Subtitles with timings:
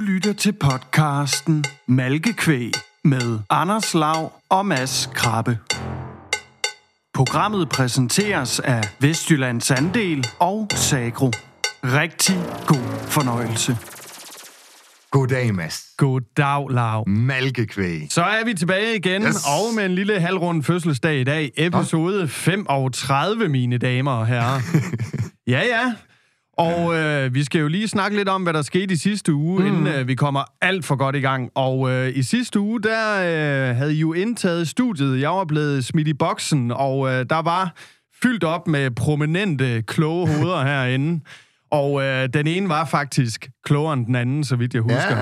[0.00, 2.72] lytter til podcasten Malkekvæg
[3.04, 5.58] med Anders Lav og Mads Krabbe.
[7.14, 11.30] Programmet præsenteres af Vestjyllands Andel og Sagro.
[11.84, 12.36] Rigtig
[12.66, 13.76] god fornøjelse.
[15.10, 15.84] Goddag, Mads.
[15.96, 17.08] Goddag, Lav.
[17.08, 18.06] Malkekvæg.
[18.10, 19.36] Så er vi tilbage igen, Yes.
[19.46, 21.50] og med en lille halvrund fødselsdag i dag.
[21.56, 24.60] Episode 35, mine damer og herrer.
[25.54, 25.92] ja, ja.
[26.60, 29.60] Og øh, vi skal jo lige snakke lidt om, hvad der skete i sidste uge,
[29.60, 29.66] mm.
[29.66, 31.50] inden øh, vi kommer alt for godt i gang.
[31.54, 35.20] Og øh, i sidste uge, der øh, havde I jo indtaget studiet.
[35.20, 37.74] Jeg var blevet smidt i boksen, og øh, der var
[38.22, 41.20] fyldt op med prominente, kloge hoveder herinde.
[41.70, 45.18] Og øh, den ene var faktisk klogere end den anden, så vidt jeg husker.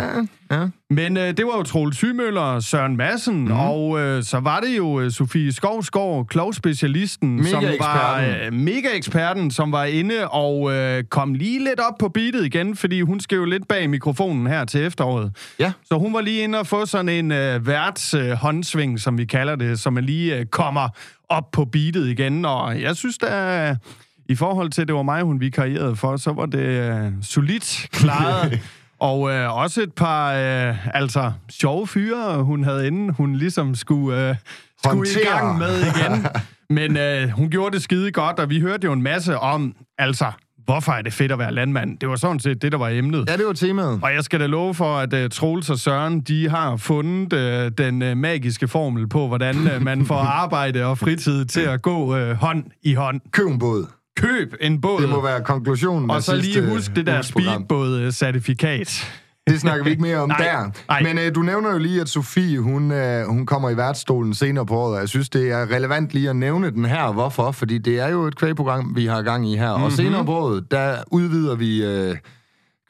[0.50, 0.68] Ja, ja.
[0.90, 3.52] Men øh, det var jo Troels Symøller Søren Madsen, mm.
[3.52, 9.72] og øh, så var det jo øh, Sofie Skovsgaard, klogspecialisten, som var øh, mega-eksperten, som
[9.72, 13.68] var inde og øh, kom lige lidt op på beatet igen, fordi hun jo lidt
[13.68, 15.36] bag mikrofonen her til efteråret.
[15.58, 15.72] Ja.
[15.84, 19.24] Så hun var lige inde og få sådan en øh, værts øh, håndsving, som vi
[19.24, 20.88] kalder det, så man lige øh, kommer
[21.28, 23.76] op på beatet igen, og jeg synes da...
[24.28, 28.60] I forhold til, det var mig, hun vikarierede for, så var det øh, solidt klaret.
[29.00, 34.28] Og øh, også et par øh, altså sjove fyre, hun havde inden, hun ligesom skulle,
[34.28, 34.34] øh,
[34.84, 36.26] skulle i gang med igen.
[36.76, 40.32] Men øh, hun gjorde det skide godt, og vi hørte jo en masse om, altså,
[40.64, 41.98] hvorfor er det fedt at være landmand?
[41.98, 43.28] Det var sådan set det, der var emnet.
[43.28, 44.00] ja, det var temaet.
[44.02, 47.72] Og jeg skal da love for, at uh, Troels og Søren, de har fundet uh,
[47.86, 52.16] den uh, magiske formel på, hvordan uh, man får arbejde og fritid til at gå
[52.16, 53.20] uh, hånd i hånd.
[53.30, 53.86] Køb en båd.
[54.18, 59.12] Køb en båd, Det må være konklusionen og så lige husk det der speedbåd-certifikat.
[59.50, 60.70] Det snakker vi ikke mere om Nej, der.
[60.88, 61.02] nej.
[61.02, 64.66] Men øh, du nævner jo lige, at Sofie, hun, øh, hun kommer i værtsstolen senere
[64.66, 67.12] på året, og jeg synes, det er relevant lige at nævne den her.
[67.12, 67.50] Hvorfor?
[67.50, 69.70] Fordi det er jo et kvægprogram, vi har gang i her.
[69.70, 69.84] Mm-hmm.
[69.84, 72.16] Og senere på året, der udvider vi øh,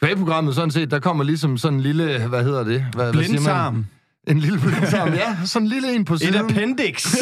[0.03, 0.91] kvægprogrammet sådan set.
[0.91, 2.85] Der kommer ligesom sådan en lille, hvad hedder det?
[2.95, 3.39] Hvad, hvad siger man?
[3.43, 3.87] Blindtarm.
[4.29, 5.37] En lille blindtarm, ja.
[5.45, 6.35] Sådan en lille en på Et siden.
[6.35, 7.07] appendix.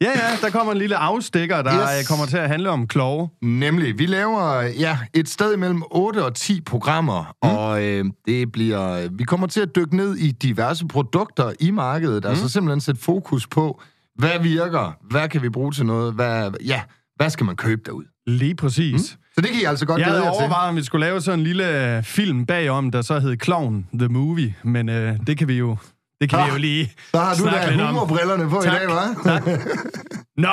[0.00, 1.90] ja, ja, der kommer en lille afstikker, der Yes.
[1.98, 2.08] yes.
[2.08, 3.28] kommer til at handle om klove.
[3.42, 7.48] Nemlig, vi laver ja, et sted mellem 8 og 10 programmer, mm.
[7.48, 12.24] og øh, det bliver, vi kommer til at dykke ned i diverse produkter i markedet,
[12.24, 12.30] mm.
[12.30, 13.82] altså simpelthen sætte fokus på,
[14.18, 16.82] hvad virker, hvad kan vi bruge til noget, hvad, ja,
[17.16, 18.04] hvad skal man købe derud.
[18.26, 18.92] Lige præcis.
[18.94, 19.24] Mm.
[19.34, 20.40] Så det kan I altså godt Jeg glæde jer til.
[20.40, 23.86] overvejet, om vi skulle lave sådan en lille øh, film bagom, der så hed Clown
[23.98, 25.76] The Movie, men øh, det kan vi jo,
[26.20, 28.86] det kan Ah, vi jo lige Så har du da humorbrillerne på Tak, i dag,
[28.88, 29.22] hva'?
[29.28, 29.42] tak.
[30.36, 30.48] Nå,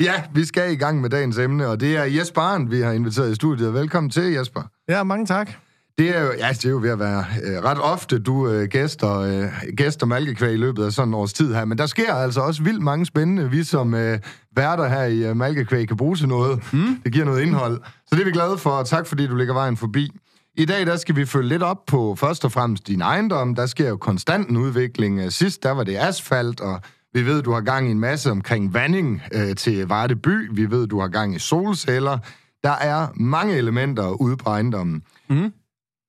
[0.00, 2.92] Ja, vi skal i gang med dagens emne, og det er Jesper Arndt, vi har
[2.92, 3.74] inviteret i studiet.
[3.74, 4.62] Velkommen til, Jesper.
[4.88, 5.50] ja, mange tak.
[5.98, 8.68] Det er jo, ja, det er jo ved at være øh, ret ofte, du øh,
[8.68, 9.44] gæster, øh,
[9.76, 11.64] gæster malkekvæg i løbet af sådan en års tid her.
[11.64, 14.18] Men der sker altså også vildt mange spændende, vi som øh,
[14.56, 16.72] værter her i øh, malkekvæg kan bruge til noget.
[16.72, 17.00] Mm.
[17.04, 17.80] Det giver noget indhold.
[18.06, 20.10] Så det er vi glade for, og tak fordi du lægger vejen forbi.
[20.58, 23.54] I dag der skal vi følge lidt op på først og fremmest din ejendom.
[23.54, 25.20] Der sker jo konstant en udvikling.
[25.20, 26.80] Øh, Sidst der var det asfalt, og
[27.12, 30.50] vi ved, du har gang i en masse omkring vanding øh, til Varde by.
[30.52, 32.18] Vi ved, du har gang i solceller.
[32.62, 35.02] Der er mange elementer ude på ejendommen.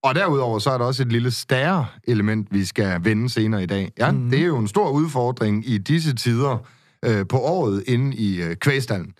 [0.03, 3.65] Og derudover så er der også et lille stærre element, vi skal vende senere i
[3.65, 3.91] dag.
[3.97, 4.29] Ja, mm-hmm.
[4.29, 6.57] det er jo en stor udfordring i disse tider
[7.05, 9.13] øh, på året inde i øh, kvægstallen.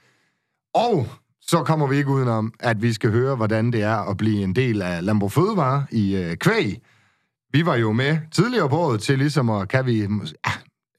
[0.74, 1.08] Og
[1.50, 4.56] så kommer vi ikke udenom, at vi skal høre, hvordan det er at blive en
[4.56, 6.82] del af Landbrug Fødevare i øh, kvæg.
[7.54, 10.52] Vi var jo med tidligere på året til ligesom at, kan vi, ja,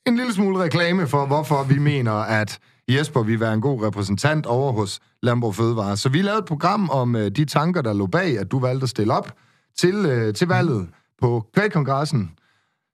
[0.06, 2.58] en lille smule reklame for, hvorfor vi mener, at
[2.88, 5.96] Jesper vil være en god repræsentant over hos Landbrug Fødevare.
[5.96, 8.82] Så vi lavede et program om øh, de tanker, der lå bag, at du valgte
[8.84, 9.32] at stille op
[9.78, 10.88] til, øh, til valget
[11.22, 12.30] på kvægkongressen.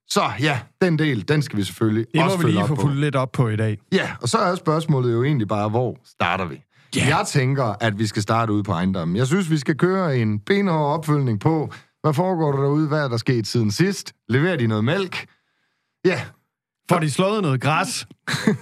[0.08, 2.68] Så ja, den del, den skal vi selvfølgelig Det også må vi følge lige op
[2.68, 2.80] få på.
[2.80, 3.78] fuldt lidt op på i dag.
[3.92, 6.62] Ja, og så er spørgsmålet jo egentlig bare, hvor starter vi?
[6.96, 7.08] Yeah.
[7.08, 9.16] Jeg tænker, at vi skal starte ude på ejendommen.
[9.16, 13.08] Jeg synes, vi skal køre en benhård opfølgning på, hvad foregår der derude, hvad er
[13.08, 14.12] der sket siden sidst?
[14.28, 15.26] Leverer de noget mælk?
[16.04, 16.20] Ja,
[16.88, 18.06] Får de slået noget græs?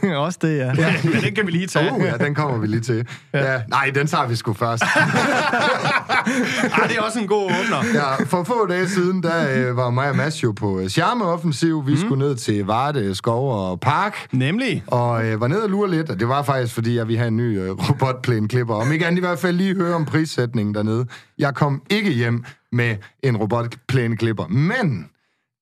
[0.27, 0.73] Også det, ja.
[0.79, 1.93] Ja, men det kan vi lige tage.
[1.93, 3.07] uh, ja, den kommer vi lige til.
[3.35, 3.53] Ja.
[3.53, 4.83] Ja, nej, den tager vi sgu først.
[6.79, 7.85] Ej, det er også en god åbner.
[7.95, 11.87] Ja, for få dage siden, der øh, var mig og Mads jo på øh, charmeoffensiv.
[11.87, 11.99] Vi mm.
[11.99, 14.27] skulle ned til Varde Skov og Park.
[14.33, 14.85] Nemlig.
[14.87, 17.29] Og øh, var nede og lure lidt, og det var faktisk, fordi jeg ville have
[17.29, 18.75] en ny øh, robotplæneklipper.
[18.75, 21.07] Om ikke andet i hvert fald lige høre om prissætningen dernede.
[21.39, 25.09] Jeg kom ikke hjem med en robotplæneklipper, men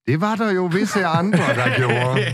[0.06, 2.24] det var der jo visse andre, der gjorde.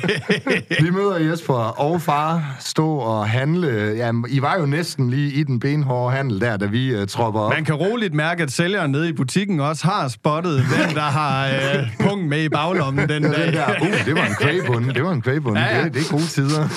[0.84, 3.68] Vi møder Jesper og far stå og handle.
[3.96, 7.40] Jamen, I var jo næsten lige i den benhårde handel der, da vi uh, tropper
[7.40, 7.52] op.
[7.52, 11.46] Man kan roligt mærke, at sælgeren nede i butikken også har spottet, hvem der har
[11.46, 11.52] øh,
[12.00, 13.46] punkt med i baglommen den Ja, dag.
[13.46, 14.90] den der, uh, det var en kvægbund.
[14.94, 15.58] Det var en kvægbund.
[15.58, 15.78] Ja, Ja, ja.
[15.78, 15.84] ja.
[15.84, 16.68] Det, det er gode tider.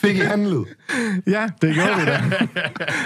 [0.00, 0.66] Fik I handlet?
[1.26, 2.22] Ja, det gjorde vi da.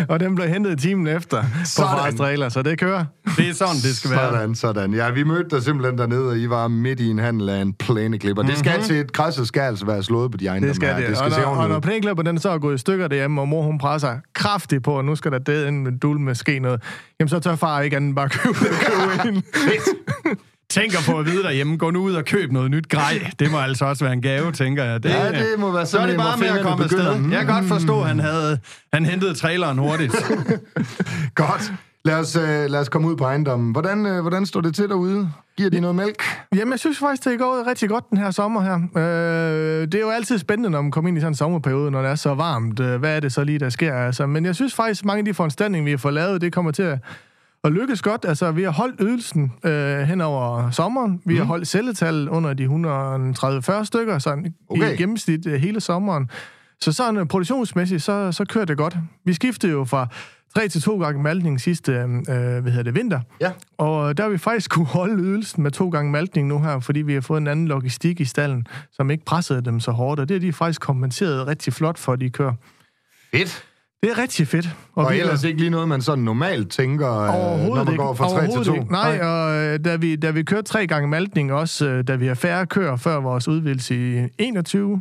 [0.09, 1.83] og den blev hentet timen efter på.
[1.83, 3.05] Fars Trailer, så det kører.
[3.37, 4.33] Det er sådan, det skal være.
[4.33, 4.95] Sådan, sådan.
[4.95, 7.73] Ja, vi mødte dig simpelthen dernede, og I var midt i en handel af en
[7.73, 8.43] plæneklipper.
[8.43, 11.09] Det skal til et græsset skal altså være slået på de egne Det skal det.
[11.09, 13.41] Det skal og, se når, og når plæneklipper den så er gået i stykker derhjemme,
[13.41, 16.59] og mor hun presser kraftigt på, og nu skal der ind med dul med ske
[16.59, 16.83] noget,
[17.21, 18.55] jamen så tør far ikke andet bare købe,
[18.87, 19.43] købe ind.
[20.73, 23.31] Tænker på at vide derhjemme, gå nu ud og køb noget nyt grej.
[23.39, 25.03] Det må altså også være en gave, tænker jeg.
[25.03, 27.19] Det, Ja, det må være så er sådan det bare med at komme afsted.
[27.19, 27.33] Mm.
[27.33, 28.59] Jeg kan godt forstå, at han, havde,
[28.93, 30.15] han hentede traileren hurtigt.
[31.35, 31.73] Godt.
[32.05, 33.73] Lad os, øh, lad os komme ud på ejendommen.
[33.73, 35.31] Hvordan, øh, hvordan står det til derude?
[35.57, 36.23] Giver de noget mælk?
[36.57, 38.75] Jamen, jeg synes faktisk, det er gået rigtig godt den her sommer her.
[38.97, 42.03] Øh, det er jo altid spændende, når man kommer ind i sådan en sommerperiode, når
[42.03, 42.81] det er så varmt.
[42.81, 43.95] Øh, hvad er det så lige, der sker?
[43.95, 46.71] Altså, men jeg synes faktisk, mange af de foranstaltninger, vi har fået lavet, det kommer
[46.71, 46.99] til at,
[47.65, 48.25] at lykkes godt.
[48.29, 51.23] Altså, vi har holdt ydelsen øh, hen over sommeren.
[51.25, 52.65] Vi har holdt celletal under de
[53.81, 54.93] 130-40 stykker, sådan Okay.
[54.93, 56.31] i gennemsnit øh, hele sommeren.
[56.81, 58.97] Så sådan øh, produktionsmæssigt, så, så kører det godt.
[59.25, 60.09] Vi skiftede jo fra
[60.55, 63.21] 3 til 2 gange maltning sidste øh, hvad hedder det, vinter.
[63.41, 63.53] Ja.
[63.79, 67.03] Og der har vi faktisk kunne holde ydelsen med to gange maltning nu her, fordi
[67.03, 70.29] vi har fået en anden logistik i stallen, som ikke pressede dem så hårdt, og
[70.29, 72.55] det har de faktisk kompenseret rigtig flot for, at de kører.
[73.35, 73.65] Fedt.
[74.03, 74.69] Det er rigtig fedt.
[74.95, 77.29] Og, og vi- ellers ikke lige noget, man sådan normalt tænker, øh,
[77.69, 78.03] når man ikke.
[78.03, 78.75] går fra 3 til Overhovedet 2.
[78.75, 78.93] ikke.
[78.93, 82.27] Nej, og øh, da vi, da vi kørte tre gange maltning, også øh, da vi
[82.27, 83.95] har færre køer før vores udvidelse
[84.25, 85.01] i 21,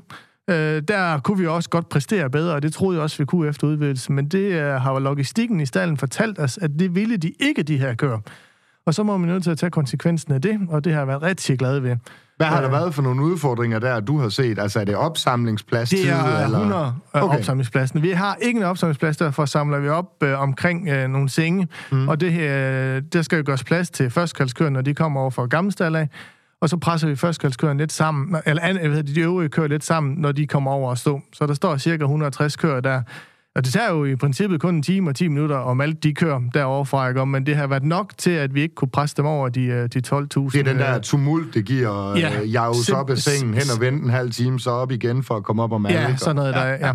[0.49, 0.55] øh,
[0.87, 3.67] der kunne vi også godt præstere bedre, og det troede jeg også, vi kunne efter
[3.67, 4.15] udvidelsen.
[4.15, 7.77] Men det øh, har logistikken i stallen fortalt os, at det ville de ikke, de
[7.77, 8.19] her køer.
[8.85, 11.07] Og så må man nødt til at tage konsekvensen af det, og det har jeg
[11.07, 11.95] været rigtig glad ved.
[12.37, 12.63] Hvad har Øh.
[12.63, 14.59] der været for nogle udfordringer der, du har set?
[14.59, 16.57] Altså, er det opsamlingsplads Det er eller?
[16.57, 17.25] 100 okay.
[17.25, 17.37] Okay.
[17.37, 18.01] opsamlingspladsen.
[18.01, 21.67] Vi har ikke en opsamlingsplads, derfor samler vi op øh, omkring øh, nogle senge.
[21.91, 22.07] Mm.
[22.09, 25.45] Og det her, der skal jo gøres plads til førstkaldskøren, når de kommer over fra
[25.45, 26.09] Gammelstal af.
[26.61, 29.83] Og så presser vi førstkaldskøren lidt sammen, eller an, hedder det, de øvrige kører lidt
[29.83, 31.21] sammen, når de kommer over og stå.
[31.33, 33.01] Så der står cirka 160 kører der.
[33.55, 36.13] Og det tager jo i princippet kun en time og 10 minutter, om alt de
[36.13, 37.21] kører derovre fra, ikke?
[37.21, 39.63] om, men det har været nok til, at vi ikke kunne presse dem over de,
[39.63, 40.49] øh, de 12.000.
[40.51, 42.19] Det er den der øh, tumult, det giver Ja.
[42.19, 42.41] ja.
[42.41, 45.35] øh, jages op af sengen, hen og vente en halv time, så op igen for
[45.35, 45.99] at komme op og male.
[45.99, 46.19] Ja, ikke?
[46.19, 46.93] sådan noget der, ja.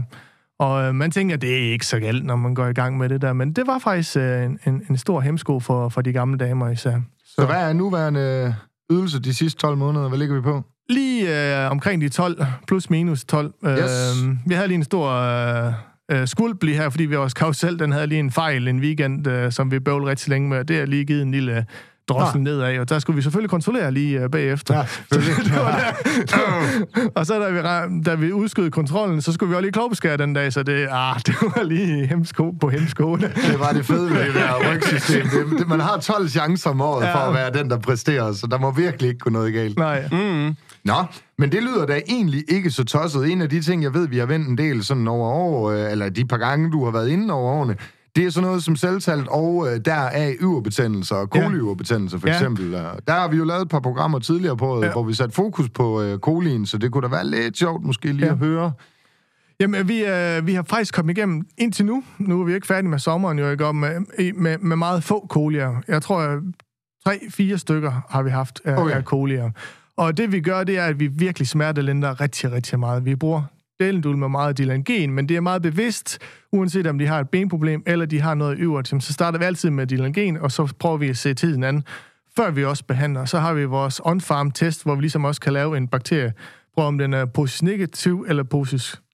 [0.59, 3.09] Og øh, man tænker, det er ikke så galt, når man går i gang med
[3.09, 4.59] det der, men det var faktisk øh, en,
[4.91, 7.01] en, stor hemsko for, for de gamle damer især.
[7.27, 8.55] Så hvad er nuværende
[8.93, 10.09] ydelse de sidste 12 måneder?
[10.09, 10.63] Hvad ligger vi på?
[10.89, 13.55] Lige øh, omkring de 12, plus minus 12.
[13.67, 13.79] Yes.
[13.79, 15.73] Øh, vi havde lige en stor øh,
[16.11, 19.27] øh, skulp lige her, fordi vi vores karusel, den havde lige en fejl en weekend,
[19.27, 21.67] øh, som vi bøvlede rigtig længe med, og det har lige givet en lille
[22.09, 24.77] drossel nedad, og der skulle vi selvfølgelig kontrollere lige øh, bagefter.
[24.77, 25.55] Ja, selvfølgelig.
[27.17, 30.35] Og så da vi, da vi udskød kontrollen, så skulle vi også lige klogbeskære den
[30.35, 33.17] dag, så det, ah, det var lige hemsko på hemsko.
[33.17, 35.29] Det var det fede ved det der rygsystem.
[35.29, 37.09] Det, det, man har 12 chancer om året ja.
[37.09, 37.15] Ja.
[37.15, 39.79] for at være den, der præsterer, så der må virkelig ikke gå noget galt.
[39.79, 40.09] Nej.
[40.13, 40.57] Mm.
[40.87, 41.05] Nå,
[41.39, 43.33] men det lyder da egentlig ikke så tosset.
[43.33, 45.93] En af de ting, jeg ved, vi har vendt en del sådan over år, øh,
[45.93, 47.77] eller de par gange, du har været inde over årene,
[48.17, 52.33] det er sådan noget som selvtalt og øh, deraf yverbetændelser og koliyverbetændelser for Ja.
[52.35, 52.73] eksempel.
[53.07, 54.93] Der har vi jo lavet et par programmer tidligere på, ja.
[54.93, 58.13] Hvor vi satte fokus på øh, kolien, så det kunne da være lidt sjovt måske
[58.13, 58.33] lige ja.
[58.33, 58.73] At høre.
[59.61, 62.03] Jamen, vi, øh, vi har faktisk kommet igennem indtil nu.
[62.19, 64.01] Nu er vi ikke færdige med sommeren, jo ikke, med,
[64.35, 65.83] med, med meget få kolier.
[65.89, 66.39] Jeg tror, at
[67.07, 68.83] tre-fire stykker har vi haft af, Okay.
[68.83, 68.95] okay.
[68.97, 69.51] af kolier.
[69.97, 73.05] Og det vi gør, det er, at vi virkelig smertelinder rigtig, rigtig meget.
[73.05, 73.43] Vi bruger
[73.81, 76.19] delendul med meget dilangen, men det er meget bevidst,
[76.53, 79.71] uanset om de har et benproblem, eller de har noget øvrigt, så starter vi altid
[79.71, 81.85] med dilangen, og så prøver vi at se tiden an,
[82.37, 83.25] før vi også behandler.
[83.25, 86.33] Så har vi vores on-farm test, hvor vi ligesom også kan lave en bakterie,
[86.75, 89.06] prøve om den er positiv negativ eller positiv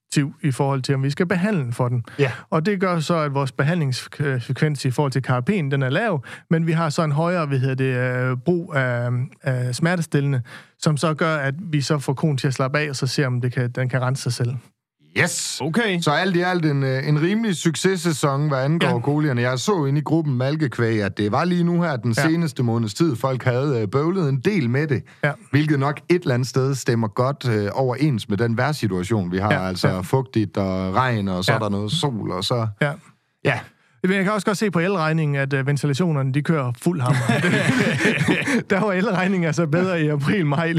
[0.43, 2.05] i forhold til, om vi skal behandle for den.
[2.19, 2.33] Ja.
[2.51, 6.67] Og det gør så, at vores behandlingsfrekvens i forhold til karapen, den er lav, men
[6.67, 9.11] vi har så en højere hvad hedder det, øh, brug af,
[9.43, 10.43] af smertestillende,
[10.79, 13.27] som så gør, at vi så får konen til at slappe af, og så ser,
[13.27, 14.57] om det kan, den kan rense sig selv.
[15.19, 15.61] Yes!
[15.61, 16.01] Okay.
[16.01, 18.99] Så alt i alt en, øh, en rimelig successæson, hvad angår ja.
[18.99, 19.43] Kolierne.
[19.43, 22.23] Jeg så inde i gruppen Malkekvæg, at det var lige nu her den ja.
[22.23, 25.03] Seneste måneds tid, folk havde øh, bøvlet en del med det.
[25.25, 25.33] Ja.
[25.51, 29.53] Hvilket nok et eller andet sted stemmer godt øh, overens med den vejrsituation, vi har.
[29.53, 29.69] Ja.
[29.69, 30.01] Altså ja.
[30.01, 31.57] fugtigt og regn, og så ja.
[31.57, 32.67] Er der noget sol, og så...
[32.81, 32.93] Ja.
[33.45, 33.59] Ja,
[34.03, 37.21] Men jeg kan også godt se på elregningen, at uh, ventilationerne, de kører fuld hammer.
[38.71, 40.75] Der var elregningen altså bedre i april-maj.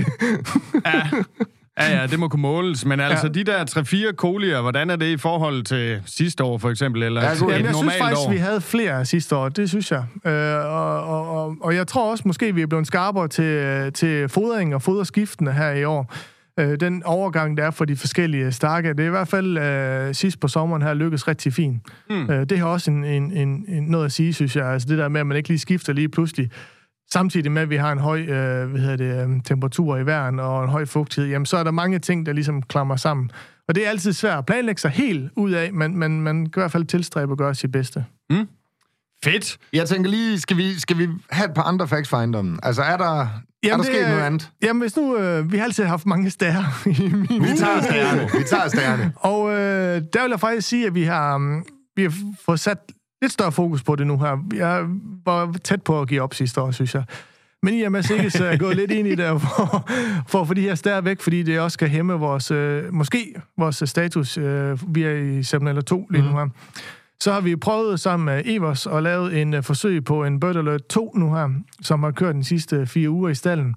[0.85, 1.09] Ja,
[1.79, 2.85] ja, det må kunne måles.
[2.85, 3.39] Men altså, ja.
[3.51, 3.63] Ja.
[3.63, 7.03] de der 3-4 kolier, hvordan er det i forhold til sidste år, for eksempel?
[7.03, 7.47] Eller Ja, ja, god.
[7.49, 8.31] et Jamen, jeg synes faktisk, år?
[8.31, 9.49] vi havde flere sidste år.
[9.49, 10.03] Det synes jeg.
[10.25, 14.29] Øh, og, og, og, og jeg tror også, måske vi er blevet skarpere til, til
[14.29, 16.13] fodring og foderskiftene her i år.
[16.59, 20.15] Øh, den overgang, der er for de forskellige stakke, det er i hvert fald øh,
[20.15, 21.77] sidst på sommeren her lykkes rigtig fint.
[22.09, 22.29] Mm.
[22.29, 24.65] Øh, det har også en, en, en, en, noget at sige, synes jeg.
[24.67, 26.49] Altså det der med, at man ikke lige skifter lige pludselig.
[27.13, 30.39] Samtidig med, at vi har en høj øh, hvad hedder det, øh, temperatur i væren
[30.39, 33.31] og en høj fugtighed, jamen så er der mange ting, der ligesom klamrer sammen.
[33.67, 36.59] Og det er altid svært at planlægge sig helt ud af, men, men man kan
[36.59, 38.05] i hvert fald tilstræbe at gøre sit bedste.
[39.23, 39.57] Fedt.
[39.73, 42.59] Jeg tænker lige, skal vi, skal vi have et par andre facts for ejendommen?
[42.63, 43.27] Altså, er der, er
[43.63, 44.51] der det sket er- noget andet?
[44.63, 45.17] Jamen, hvis nu...
[45.17, 46.53] Øh, vi har altid haft mange stær
[46.99, 48.21] i min Vi tager stærne.
[48.37, 49.13] Vi tager stærne.
[49.15, 51.65] Og øh, der vil jeg faktisk sige, at vi har, um,
[51.95, 52.13] vi har
[52.45, 52.77] fået sat
[53.23, 54.37] lidt større fokus på det nu her.
[54.55, 54.85] Jeg
[55.25, 57.03] var tæt på at give op sidste år, synes jeg.
[57.63, 59.89] Men i og med Sikkes er gået lidt ind i det, for,
[60.27, 63.35] for at få de her stær væk, fordi det også skal hæmme vores, øh, måske
[63.57, 64.37] vores status.
[64.37, 66.47] Øh, vi er i Salmonella 2 lige nu her.
[67.19, 70.55] Så har vi prøvet sammen med Evers at lave en øh, forsøg på en Bird
[70.55, 71.49] Alert 2 nu her,
[71.81, 73.75] som har kørt de sidste fire uger i stallen.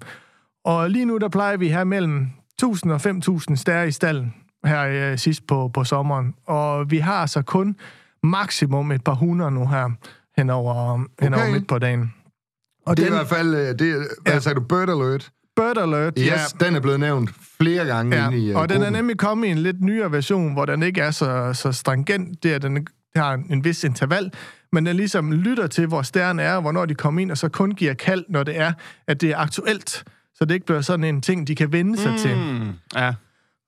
[0.65, 4.33] Og lige nu, der plejer vi her mellem 1000 og 5000 stær i stallen
[4.65, 6.33] her øh, sidst på, på sommeren.
[6.45, 7.75] Og vi har så kun
[8.23, 9.89] maksimum et par hundrede nu her
[10.37, 11.53] henover, henover Okay.
[11.53, 12.13] midt på dagen.
[12.85, 14.39] Og Det er den i hvert fald, øh, det, er- hvad Ja.
[14.39, 15.29] sagde du, Bird Alert?
[15.55, 17.29] Bird Alert, Yes, den er blevet nævnt
[17.61, 18.93] flere gange Ja, inde i uh, og den er gruppen.
[18.93, 22.43] nemlig kommet i en lidt nyere version, hvor den ikke er så, så stringent.
[22.43, 24.31] Det er, den har en, en vis interval,
[24.71, 27.49] men den ligesom lytter til, hvor stjernen er, og hvornår de kommer ind, og så
[27.49, 28.73] kun giver kald, når det er,
[29.07, 30.03] at det er aktuelt.
[30.35, 32.17] Så det ikke bliver sådan en ting, de kan vende sig mm.
[32.17, 32.37] til.
[32.95, 33.13] Ja.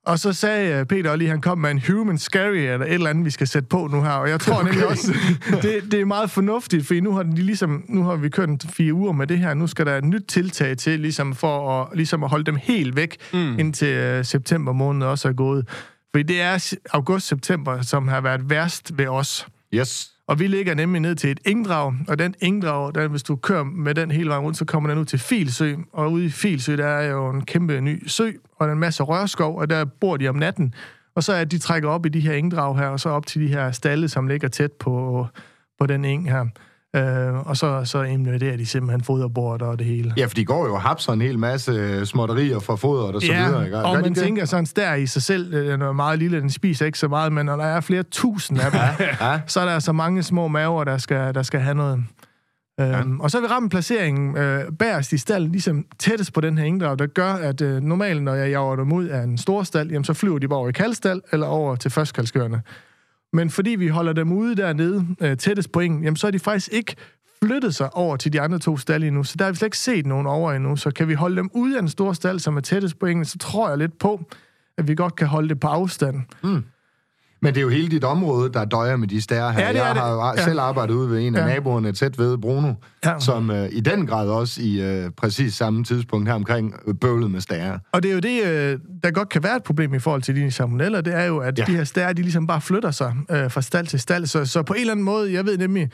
[0.10, 3.10] Og så sagde øh, Peter lige, han kom med en human scary, eller et eller
[3.10, 4.12] andet, vi skal sætte på nu her.
[4.12, 4.66] Og jeg tror okay.
[4.66, 5.14] nemlig også,
[5.62, 8.94] det, det er meget fornuftigt, for nu har, de ligesom, nu har vi kørt fire
[8.94, 9.54] uger med det her.
[9.54, 12.96] Nu skal der et nyt tiltag til, ligesom for at, ligesom at holde dem helt
[12.96, 13.60] væk, mm.
[13.60, 15.68] indtil øh, september måned også er gået.
[16.12, 19.48] Fordi det er august-september, som har været værst ved os.
[19.74, 20.12] Yes.
[20.28, 23.64] Og vi ligger nemlig ned til et engdrag, og den engdrag, den, hvis du kører
[23.64, 26.78] med den hele vejen rundt, så kommer den ud til Filsø, og ude i Filsø,
[26.78, 29.86] der er jo en kæmpe ny sø, og der er en masse rørskov, og der
[29.86, 30.74] bor de om natten.
[31.16, 33.42] Og så er de trækker op i de her engdrag her, og så op til
[33.42, 35.28] de her stalle, som ligger tæt på,
[35.80, 36.46] på den eng her.
[36.96, 40.14] Øh, og så, så inviterer de simpelthen foderbordet og det hele.
[40.18, 43.22] Ja, for de går jo og hapser en hel masse øh, småtterier fra fodret og
[43.22, 43.66] så videre.
[43.66, 43.78] Ikke?
[43.78, 44.24] og Gør man det?
[44.24, 47.08] tænker sådan, stær i sig selv, øh, den er meget lille, den spiser ikke så
[47.08, 48.80] meget, men når der er flere tusind af dem,
[49.22, 49.40] Ja.
[49.48, 52.04] så er der altså mange små maver, der skal, der skal have noget.
[52.80, 56.58] Øhm, og så har vi ramt placeringen øh, bagerst i stallen, ligesom tættest på den
[56.58, 59.64] her inddrag, der gør, at øh, normalt, når jeg jager dem ud af en stor
[59.64, 62.62] stald, jamen, så flyver de bare over i kaldstald eller over til førstkalskørende.
[63.34, 66.40] Men fordi vi holder dem ude dernede, øh, tættest på ingen, jamen, så er de
[66.40, 66.96] faktisk ikke
[67.44, 69.24] flyttet sig over til de andre to stalle endnu.
[69.24, 70.76] Så der har vi slet ikke set nogen over endnu.
[70.76, 73.26] Så kan vi holde dem ude af den store stald, som er tættest på engen,
[73.26, 74.22] så tror jeg lidt på,
[74.78, 76.22] at vi godt kan holde det på afstand.
[76.44, 76.64] Mm.
[77.42, 79.62] Men det er jo hele dit område, der døjer med de stær her.
[79.62, 80.04] Ja, det er jeg det.
[80.04, 80.44] har jo Ja.
[80.44, 81.54] selv arbejdet ude ved en af Ja.
[81.54, 82.74] naboerne tæt ved, Bruno,
[83.06, 83.20] Ja.
[83.20, 87.32] som øh, i den grad også i øh, præcis samme tidspunkt her omkring øh, bøvlet
[87.32, 87.78] med stær.
[87.92, 90.36] Og det er jo det, øh, der godt kan være et problem i forhold til
[90.36, 91.64] de salmonella, det er jo, at ja.
[91.64, 94.26] de her stær, de ligesom bare flytter sig øh, fra stald til stald.
[94.26, 95.90] Så, så på en eller anden måde, jeg ved nemlig,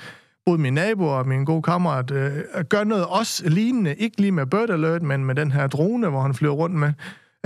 [0.46, 2.32] både min nabo og min gode kammerat øh,
[2.70, 6.22] gør noget også lignende, ikke lige med Bird Alert, men med den her drone, hvor
[6.22, 6.94] han flyver rundt med.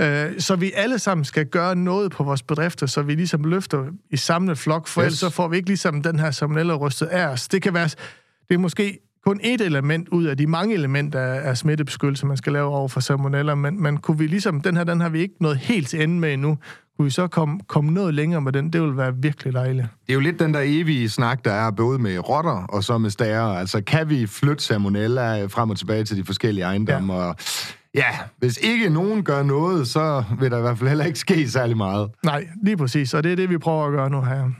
[0.00, 3.84] Øh, så vi alle sammen skal gøre noget på vores bedrifter, så vi ligesom løfter
[4.10, 5.06] i samlet flok, for Yes.
[5.06, 7.48] ellers så får vi ikke ligesom den her salmonella rystet af os.
[7.48, 7.88] Det kan være,
[8.48, 12.36] det er måske kun et element ud af de mange elementer af, af smittebeskyttelse, man
[12.36, 15.20] skal lave over for salmonella, men, men kunne vi ligesom, den her, den har vi
[15.20, 16.58] ikke nået helt til ende med endnu.
[16.96, 18.72] Kunne vi så komme, komme noget længere med den?
[18.72, 19.86] Det ville være virkelig dejligt.
[20.06, 22.98] Det er jo lidt den der evige snak, der er både med rotter og så
[22.98, 23.42] med stærer.
[23.58, 27.14] Altså, kan vi flytte salmonella frem og tilbage til de forskellige ejendomme?
[27.14, 27.18] Ja.
[27.20, 27.36] Og
[27.94, 31.48] ja, hvis ikke nogen gør noget, så vil der i hvert fald heller ikke ske
[31.48, 32.10] særlig meget.
[32.24, 34.50] Nej, lige præcis, og det er det, vi prøver at gøre nu her.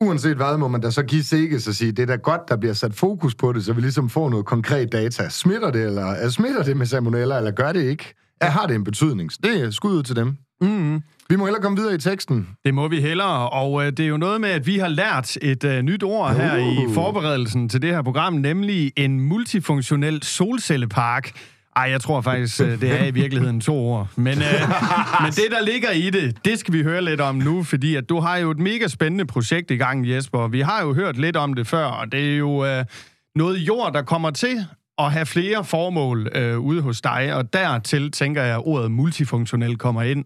[0.00, 2.56] Uanset hvad, må man da så give sikkes og sige, det er da godt, der
[2.56, 5.28] bliver sat fokus på det, så vi ligesom får noget konkret data.
[5.28, 8.14] Smitter det, eller er smitter det med salmonella, eller gør det ikke?
[8.42, 9.30] Ja, har det en betydning?
[9.42, 10.36] Det er skud ud til dem.
[10.60, 11.02] Mm-hmm.
[11.30, 12.48] Vi må hellere komme videre i teksten.
[12.64, 15.36] Det må vi hellere, og øh, det er jo noget med, at vi har lært
[15.42, 16.94] et øh, nyt ord her i Uh.
[16.94, 21.32] forberedelsen til det her program, nemlig en multifunktionel solcellepark.
[21.78, 24.08] Ej, jeg tror faktisk, øh, det er i virkeligheden to ord.
[24.16, 24.42] Men, øh,
[25.22, 28.08] men det, der ligger i det, det skal vi høre lidt om nu, fordi at
[28.08, 30.48] du har jo et mega spændende projekt i gang, Jesper.
[30.48, 32.84] Vi har jo hørt lidt om det før, og det er jo øh,
[33.34, 34.64] noget jord, der kommer til
[34.98, 39.76] at have flere formål øh, ude hos dig, og dertil tænker jeg, at ordet multifunktionel
[39.76, 40.24] kommer ind.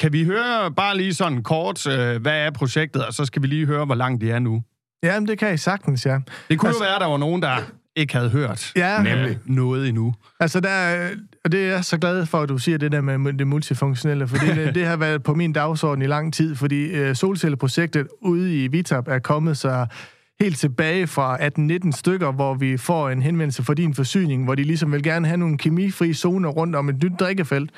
[0.00, 3.46] Kan vi høre bare lige sådan kort, øh, hvad er projektet, og så skal vi
[3.46, 4.62] lige høre, hvor langt det er nu.
[5.02, 6.18] Jamen, det kan I sagtens, ja.
[6.50, 7.56] Det kunne Altså- jo være, at der var nogen, der
[7.96, 9.38] ikke havde hørt Ja, Nemlig.
[9.44, 10.14] noget endnu.
[10.40, 11.10] Altså, der, er-
[11.44, 14.28] og det er jeg så glad for, at du siger det der med det multifunktionelle,
[14.28, 18.64] for det, det har været på min dagsorden i lang tid, fordi øh, solcelleprojektet ude
[18.64, 19.86] i Vitab er kommet så
[20.40, 21.36] helt tilbage fra
[21.86, 25.26] 18-19 stykker, hvor vi får en henvendelse fra din forsyning, hvor de ligesom vil gerne
[25.26, 27.70] have nogle kemifri zoner rundt om et nyt drikkefelt,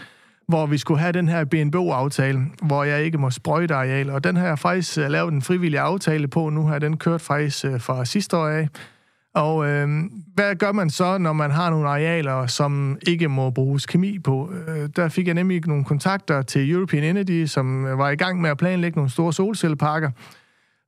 [0.49, 4.37] hvor vi skulle have den her BNBO-aftale, hvor jeg ikke må sprøjte areal, og den
[4.37, 7.81] har jeg faktisk øh, lavet en frivillig aftale på nu, har den kørt faktisk øh,
[7.81, 8.69] fra sidste år af,
[9.37, 9.89] og øh,
[10.35, 14.53] hvad gør man så, når man har nogle arealer, som ikke må bruges kemi på?
[14.69, 18.41] Øh, der fik jeg nemlig nogle kontakter til European Energy, som øh, var i gang
[18.41, 20.11] med at planlægge nogle store solcelleparker.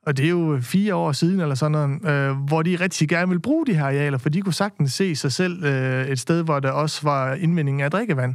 [0.07, 3.29] Og det er jo fire år siden eller sådan noget, øh, hvor de rigtig gerne
[3.29, 6.43] vil bruge de her arealer, for de kunne sagtens se sig selv øh, et sted,
[6.43, 8.35] hvor der også var indvinding af drikkevand.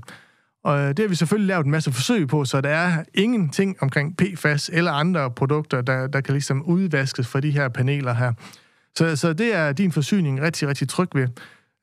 [0.64, 3.78] Og øh, det har vi selvfølgelig lavet en masse forsøg på, så der er ingenting
[3.82, 8.34] omkring PFAS eller andre produkter, der, der kan ligesom udvaskes fra de her paneler her.
[8.98, 11.28] Så, så det er din forsyning rigtig, rigtig tryg ved.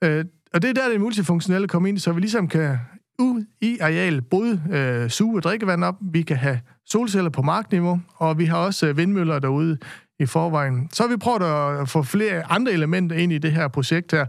[0.05, 0.25] Øh,
[0.55, 2.79] og det er der, det multifunktionelle kommer ind, så vi ligesom kan
[3.19, 8.39] ud i areal både øh, suge drikkevand op, vi kan have solceller på markniveau, og
[8.39, 9.79] vi har også øh, vindmøller derude
[10.19, 10.89] i forvejen.
[10.93, 14.27] Så har vi prøvet at få flere andre elementer ind i det her projekt her,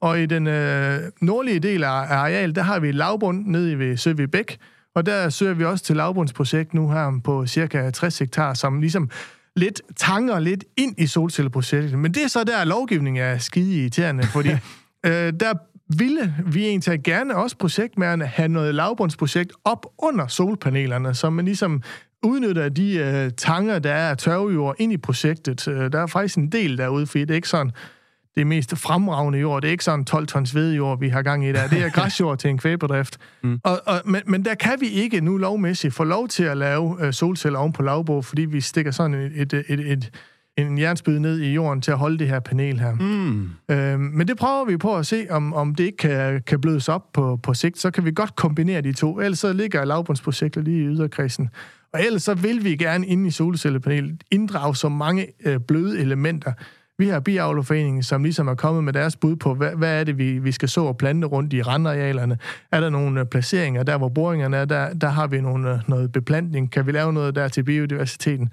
[0.00, 4.30] og i den øh, nordlige del af areal, der har vi lavbund nede ved Søvig
[4.30, 4.58] Bæk,
[4.94, 9.10] og der søger vi også til lavbundsprojekt nu her på cirka 60 hektar, som ligesom
[9.56, 11.98] lidt tanger lidt ind i solcelleprojektet.
[11.98, 14.50] Men det er så der, lovgivning er skide irriterende, fordi
[15.06, 15.52] øh, der
[15.98, 21.82] ville vi egentlig gerne også projektmærerne have noget lavbundsprojekt op under solpanelerne, så man ligesom
[22.22, 25.68] udnytter de øh, tanger, der er tørvejord ind i projektet.
[25.68, 27.72] Øh, der er faktisk en del derude, fordi det er ikke sådan
[28.36, 29.62] det mest fremragende jord.
[29.62, 31.68] Det er ikke sådan 12 tons hvedejord, vi har gang i der.
[31.68, 33.18] Det er græsjord til en kvæbedrift.
[33.42, 33.60] Mm.
[33.64, 37.06] Og, og, men, men der kan vi ikke nu lovmæssigt få lov til at lave
[37.06, 40.10] øh, solceller oven på lavbog, fordi vi stikker sådan et, et, et, et
[40.56, 42.94] en jernspyd ned i jorden til at holde det her panel her.
[42.94, 43.50] Mm.
[43.70, 46.88] Øhm, men det prøver vi på at se, om, om det ikke kan, kan blødes
[46.88, 47.78] op på, på sigt.
[47.78, 49.20] Så kan vi godt kombinere de to.
[49.20, 51.48] Ellers så ligger lavbundsprojektet lige i yderkredsen.
[51.92, 56.52] Og ellers så vil vi gerne inde i solcellepanelet inddrage så mange øh, bløde elementer.
[57.02, 60.18] Vi har Biavlerforeningen, som ligesom er kommet med deres bud på, hvad, hvad er det,
[60.18, 62.38] vi, vi skal så og plante rundt i randarealerne.
[62.72, 65.78] Er der nogle øh, placeringer der, hvor boringerne er, der, der har vi nogle, øh,
[65.88, 66.72] noget beplantning.
[66.72, 68.50] Kan vi lave noget der til biodiversiteten?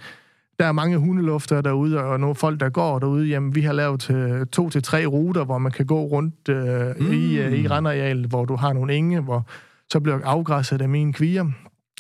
[0.60, 3.28] Der er mange hundelufter derude, og nogle folk, der går derude.
[3.28, 7.00] Jamen, vi har lavet øh, to til tre ruter, hvor man kan gå rundt øh,
[7.00, 7.12] mm.
[7.12, 9.48] i, øh, i randarealet, hvor du har nogle enge, hvor
[9.92, 11.46] så bliver afgræsset af mine kvier.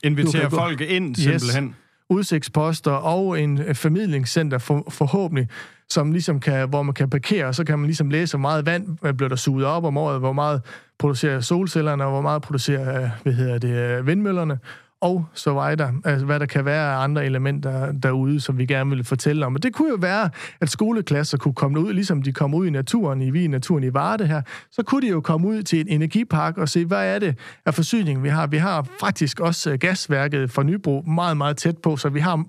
[0.04, 1.66] Inviterer folk ind, simpelthen.
[1.66, 1.76] Yes
[2.10, 5.48] udsigtsposter og en formidlingscenter for, forhåbentlig,
[5.92, 8.66] som ligesom kan, hvor man kan parkere, og så kan man ligesom læse, hvor meget
[8.66, 10.62] vand øh, bliver der suget op om året, hvor meget
[11.00, 14.60] producerer solcellerne, og hvor meget producerer øh, hvad hedder det, øh, vindmøllerne
[15.02, 15.94] og så videre.
[16.06, 19.56] Altså, hvad der kan være af andre elementer derude, som vi gerne vil fortælle om.
[19.56, 20.30] Og det kunne jo være,
[20.62, 23.94] at skoleklasser kunne komme ud, ligesom de kommer ud i naturen, i vi naturen i
[23.94, 27.20] Varde her, så kunne de jo komme ud til en energipark og se, hvad er
[27.20, 28.48] det af forsyning, vi har.
[28.48, 32.46] Vi har faktisk også gasværket for Nybro meget, meget tæt på, så vi har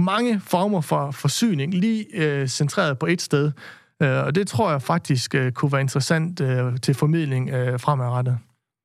[0.00, 3.52] mange former for forsyning lige øh, centreret på et sted.
[4.02, 8.38] Øh, og det tror jeg faktisk øh, kunne være interessant øh, til formidling øh, fremadrettet.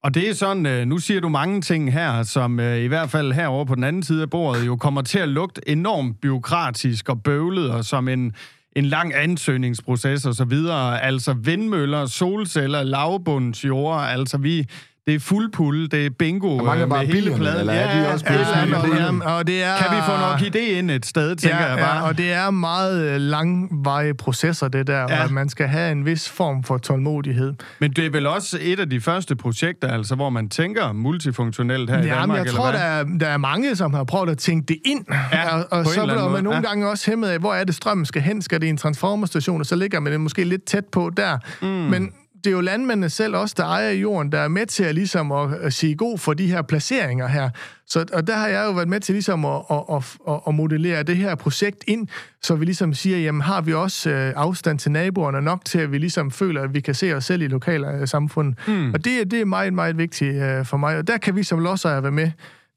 [0.04, 3.10] Og det er sådan, øh, nu siger du mange ting her, som øh, i hvert
[3.10, 7.10] fald herover på den anden side af bordet jo kommer til at lugte enormt byråkratisk
[7.10, 8.34] og bøvlet, og som en,
[8.75, 11.01] en lang ansøgningsproces og så videre.
[11.01, 14.67] Altså vindmøller, solceller, lavbundsjord, altså vi
[15.08, 17.60] det er fuld pulle, det er bingo mange med hele pladen.
[17.60, 20.91] Eller er de også ja, ja, og det er, kan vi få nok idé ind
[20.91, 21.96] et sted, tænker ja, jeg bare.
[21.96, 25.24] Ja, og det er meget øh, langveje processer, det der, ja.
[25.24, 27.54] og man skal have en vis form for tålmodighed.
[27.80, 31.89] Men det er vel også et af de første projekter, altså, hvor man tænker multifunktionelt
[31.89, 34.30] her ja, i Danmark, men jeg tror, der er, der er mange, som har prøvet
[34.30, 36.68] at tænke det ind, ja, og, og så bliver man nogle ja.
[36.68, 38.41] gange også hæmmet af, hvor er det strømmen skal hen?
[38.41, 41.38] Skal det i en transformerstation, og så ligger man det måske lidt tæt på der.
[41.62, 41.68] Mm.
[41.68, 42.12] Men
[42.45, 45.31] det er jo landmændene selv også, der ejer jorden, der er med til at, ligesom
[45.31, 47.49] at, at sige god for de her placeringer her.
[47.88, 51.03] Så, og der har jeg jo været med til ligesom at, at, at, at modellere
[51.03, 52.08] det her projekt ind,
[52.41, 55.91] så vi ligesom siger, jamen har vi også øh, afstand til naboerne nok til, at
[55.91, 58.53] vi ligesom føler, at vi kan se os selv i lokale øh, samfund.
[58.67, 58.93] Mm.
[58.93, 60.97] Og det, det er meget, meget vigtigt øh, for mig.
[60.97, 62.31] Og der kan vi som lodsejere være med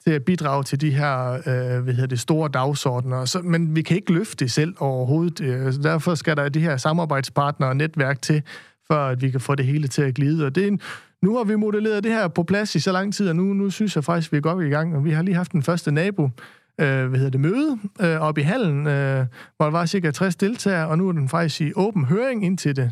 [0.04, 3.24] til at bidrage til de her øh, hvad hedder det, store dagsordner.
[3.24, 5.40] Så, men vi kan ikke løfte det selv overhovedet.
[5.40, 8.42] Øh, derfor skal der de her samarbejdspartnere og netværk til,
[8.92, 10.46] før at vi kan få det hele til at glide.
[10.46, 10.80] Og det er en,
[11.22, 13.70] nu har vi modelleret det her på plads i så lang tid, og nu, nu
[13.70, 14.96] synes jeg faktisk, vi er godt i gang.
[14.96, 16.24] Og vi har lige haft den første nabo,
[16.80, 20.36] øh, hvad hedder det, møde øh, oppe i hallen, øh, hvor der var cirka 60
[20.36, 22.90] deltagere, og nu er den faktisk i åben høring indtil det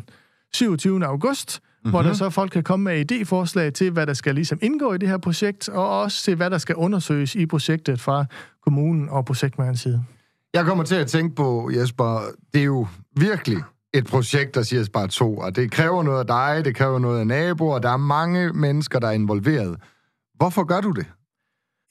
[0.53, 1.05] 27.
[1.05, 1.91] august, mm-hmm.
[1.91, 4.97] hvor der så folk kan komme med idéforslag til, hvad der skal ligesom indgå i
[4.97, 8.25] det her projekt, og også til, hvad der skal undersøges i projektet fra
[8.63, 10.03] kommunen og projektmandens side.
[10.53, 12.21] Jeg kommer til at tænke på, Jesper,
[12.53, 13.57] det er jo virkelig
[13.93, 17.19] et projekt, der siger bare to, og det kræver noget af dig, det kræver noget
[17.19, 19.77] af naboer, der er mange mennesker, der er involveret.
[20.35, 21.05] Hvorfor gør du det?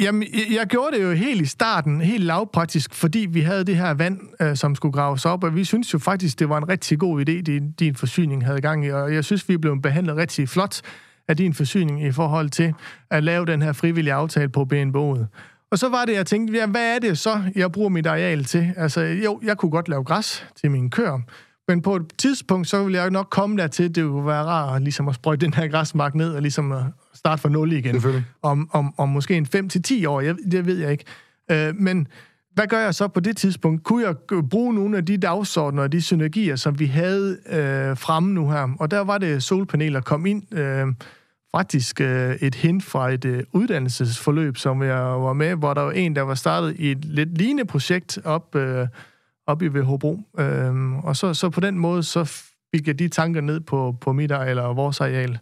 [0.01, 3.95] Jamen, jeg gjorde det jo helt i starten, helt lavpraktisk, fordi vi havde det her
[3.95, 6.99] vand, øh, som skulle graves op, og vi synes jo faktisk, det var en rigtig
[6.99, 10.49] god idé, din, din forsyning havde gang i, og jeg synes, vi blev behandlet rigtig
[10.49, 10.83] flot
[11.29, 12.75] af din forsyning i forhold til
[13.11, 15.27] at lave den her frivillige aftale på BNBO'et.
[15.71, 18.45] Og så var det, jeg tænkte, ja, hvad er det så, jeg bruger mit areal
[18.45, 18.73] til?
[18.77, 21.19] Altså, jo, jeg kunne godt lave græs til mine køer,
[21.69, 25.09] men på et tidspunkt, så vil jeg nok komme dertil, det kunne være rart ligesom
[25.09, 26.83] at sprøjte den her græsmark ned og ligesom at
[27.15, 28.03] starte fra nul igen.
[28.43, 31.05] Om, om, om måske en 5-10 år, jeg, det ved jeg ikke.
[31.51, 32.09] Øh, men
[32.55, 33.85] hvad gør jeg så på det tidspunkt?
[33.85, 38.33] Kunne jeg bruge nogle af de dagsordner og de synergier, som vi havde øh, fremme
[38.33, 38.69] nu her?
[38.79, 40.55] Og der var det solpaneler kom ind...
[40.55, 40.87] Øh,
[41.57, 45.93] faktisk øh, et hint fra et øh, uddannelsesforløb, som jeg var med, hvor der var
[45.93, 48.87] en, der var startet i et lidt lignende projekt op, øh,
[49.47, 50.21] op i Hobro.
[50.39, 52.25] Øhm, og så, så på den måde, så
[52.75, 55.39] fik jeg de tanker ned på, på mit eller vores areal.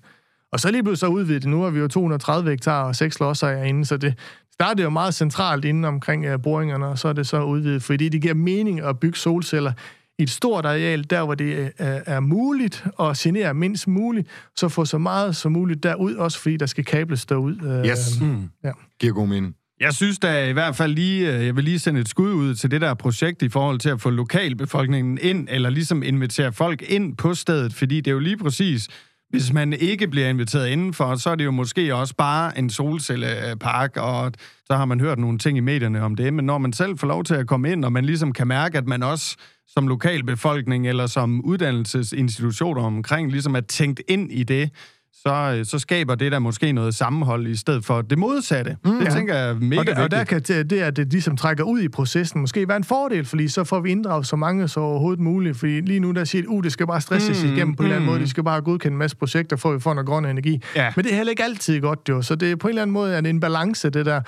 [0.53, 1.51] Og så lige pludselig så udvidet det.
[1.51, 4.15] Nu har vi jo 230 hektar og seks lodsager inde, så det
[4.53, 8.09] startede jo meget centralt inde omkring uh, boringerne, og så er det så udvidet, fordi
[8.09, 9.73] det giver mening at bygge solceller
[10.19, 14.69] i et stort areal, der hvor det er, er muligt og genere mindst muligt, så
[14.69, 17.57] få så meget som muligt derud, også fordi der skal kables derud.
[17.63, 18.21] Øh, Yes.
[18.21, 18.51] Mm.
[18.65, 18.71] Ja.
[19.01, 19.55] Giver god mening.
[19.81, 22.55] Jeg synes da i hvert fald lige, øh, jeg vil lige sende et skud ud
[22.55, 26.83] til det der projekt i forhold til at få lokalbefolkningen ind, eller ligesom invitere folk
[26.83, 28.89] ind på stedet, fordi det er jo lige præcis,
[29.31, 33.97] hvis man ikke bliver inviteret indenfor, så er det jo måske også bare en solcellepark,
[33.97, 34.33] og
[34.67, 37.07] så har man hørt nogle ting i medierne om det, men når man selv får
[37.07, 40.89] lov til at komme ind, og man ligesom kan mærke, at man også som lokalbefolkning
[40.89, 44.71] eller som uddannelsesinstitutioner omkring ligesom er tænkt ind i det,
[45.23, 48.77] så, så skaber det der måske noget sammenhold i stedet for det modsatte.
[48.85, 49.11] Mm, det ja.
[49.11, 50.47] tænker jeg er mega og, der, og der vigtigt.
[50.47, 53.49] kan det, det, at det ligesom trækker ud i processen, måske være en fordel, fordi
[53.49, 55.57] så får vi inddraget så mange så overhovedet muligt.
[55.57, 57.85] Fordi lige nu der siger at uh, det skal bare stresses mm, igennem på en
[57.85, 58.21] eller anden måde.
[58.21, 60.63] De skal bare godkende en masse projekter, for at vi får noget grøn energi.
[60.77, 60.93] Ja.
[60.97, 62.23] Men det er heller ikke altid godt, jo.
[62.23, 64.21] Så det er på en eller anden måde er det en balance, det der.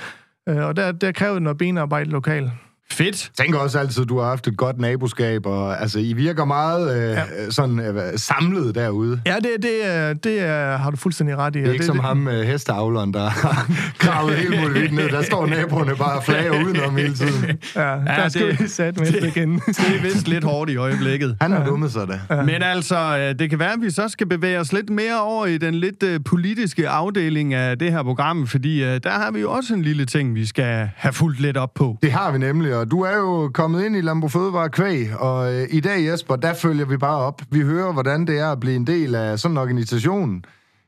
[0.48, 2.50] Øh, Og der, der kræver det noget benarbejde lokalt.
[2.92, 3.30] Fedt.
[3.38, 6.44] Jeg tænker også altid, at du har haft et godt naboskab, og altså, I virker
[6.44, 7.50] meget øh, ja.
[7.50, 9.20] sådan øh, samlet derude.
[9.26, 11.58] Ja, det, det, er, det er, har du fuldstændig ret i.
[11.58, 15.08] Det er ikke det, som det, ham, øh, hesteavleren, der har gravet hele muligt ned.
[15.08, 17.58] Der står naboerne bare og flager udenom hele tiden.
[17.76, 19.54] Ja, der det- skal vi sat med det, igen.
[19.66, 21.36] Det er vist lidt hårdt i øjeblikket.
[21.40, 22.42] Han har dummet sig da.
[22.42, 25.46] Men altså, øh, det kan være, at vi så skal bevæge os lidt mere over
[25.46, 29.40] i den lidt øh, politiske afdeling af det her program, fordi øh, der har vi
[29.40, 31.98] jo også en lille ting, vi skal have fulgt lidt op på.
[32.02, 35.54] Det har vi nemlig, og du er jo kommet ind i Lambo Fødevare Kvæg, og
[35.54, 37.42] øh, i dag, Jesper, der følger vi bare op.
[37.50, 40.44] Vi hører, hvordan det er at blive en del af sådan en organisation.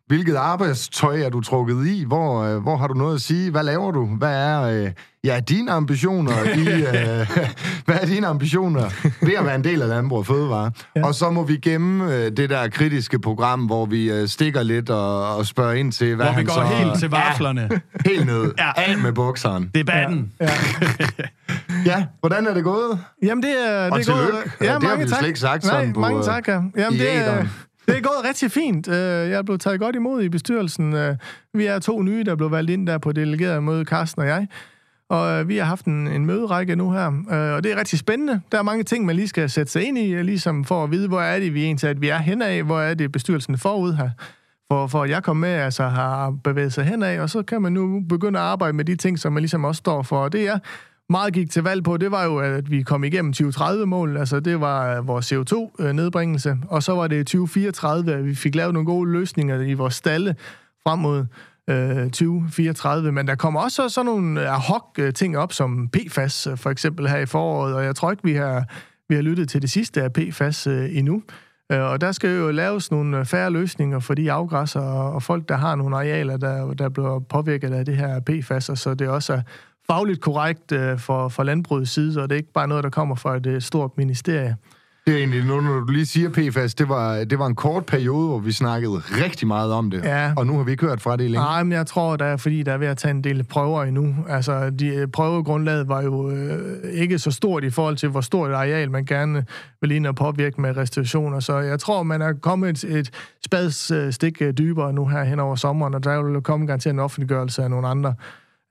[0.08, 2.04] Hvilket arbejdstøj er du trukket i?
[2.06, 3.50] Hvor, øh, hvor har du noget at sige?
[3.50, 4.06] Hvad laver du?
[4.06, 4.90] Hvad er øh,
[5.24, 6.60] ja, dine ambitioner i,
[6.98, 7.26] øh,
[7.84, 8.84] hvad er dine ambitioner
[9.24, 10.70] ved at være en del af Landbrug og Fødevare?
[10.96, 11.06] Ja.
[11.06, 14.90] Og så må vi gemme øh, det der kritiske program, hvor vi øh, stikker lidt
[14.90, 16.62] og, og spørger ind til, hvad Hvor vi han går så...
[16.76, 17.68] helt til vaflerne.
[17.70, 18.52] Ja, helt ned.
[18.58, 18.66] Ja.
[18.76, 18.92] ja.
[18.92, 19.70] Af med bukseren.
[19.74, 20.32] Debatten.
[20.40, 20.48] Ja.
[21.86, 22.98] Ja, hvordan er det gået?
[23.22, 24.32] Jamen, det er, Og det er tillykke.
[24.32, 24.52] gået...
[24.60, 25.18] Ja, det har mange vi tak.
[25.18, 26.52] slet ikke sagt Nej, sådan på, mange øh, tak, ja.
[26.76, 27.44] Jamen, det, er
[27.88, 28.88] det er gået rigtig fint.
[28.88, 28.94] Øh,
[29.30, 30.94] jeg er blevet taget godt imod i bestyrelsen.
[30.94, 31.16] Øh,
[31.54, 34.46] vi er to nye, der blev valgt ind der på delegeret møde, Carsten og jeg.
[35.10, 37.06] Og øh, vi har haft en, en møderække nu her,
[37.56, 38.40] og det er rigtig spændende.
[38.52, 41.08] Der er mange ting, man lige skal sætte sig ind i, ligesom for at vide,
[41.08, 44.10] hvor er det, vi egentlig at vi er henad, hvor er det bestyrelsen forud her.
[44.72, 47.72] For, for at jeg kom med, altså har bevæget sig henad, og så kan man
[47.72, 50.18] nu begynde at arbejde med de ting, som man ligesom også står for.
[50.18, 50.58] Og det er
[51.10, 54.60] meget gik til valg på, det var jo, at vi kom igennem 2030-mål, altså det
[54.60, 58.86] var øh, vores CO2-nedbringelse, øh, og så var det 2034, at vi fik lavet nogle
[58.86, 60.36] gode løsninger i vores stalle
[60.86, 61.26] frem mod
[61.70, 66.48] øh, 2034, men der kommer også sådan nogle øh, ad hoc ting op, som PFAS
[66.56, 68.64] for eksempel her i foråret, og jeg tror ikke, vi har,
[69.08, 71.22] vi har lyttet til det sidste af PFAS øh, endnu.
[71.70, 75.56] Og der skal jo laves nogle færre løsninger for de afgræsser og og folk, der
[75.56, 79.32] har nogle arealer, der, der bliver påvirket af det her PFAS, og så det også
[79.32, 79.40] er
[79.90, 83.14] fagligt korrekt øh, for, for landbrugets side, og det er ikke bare noget, der kommer
[83.14, 84.56] fra et øh, stort ministerie.
[85.08, 87.86] Det er egentlig, nu når du lige siger PFAS, det var, det var en kort
[87.86, 90.04] periode, hvor vi snakkede rigtig meget om det.
[90.04, 90.32] Ja.
[90.36, 91.34] Og nu har vi ikke hørt fra det længe.
[91.34, 93.84] Nej, men jeg tror, der er, fordi der er ved at tage en del prøver
[93.84, 94.14] endnu.
[94.28, 98.50] Altså, de, øh, prøvegrundlaget var jo øh, ikke så stort i forhold til, hvor stort
[98.50, 99.44] et areal man gerne
[99.80, 101.40] vil ind og påvirke med restriktioner.
[101.40, 103.10] Så jeg tror, man er kommet et, et
[103.44, 107.62] spadsstik øh, dybere nu her hen over sommeren, og der vil komme garanteret en offentliggørelse
[107.62, 108.14] af nogle andre